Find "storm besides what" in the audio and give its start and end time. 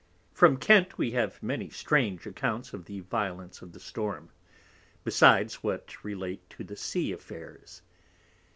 3.79-6.03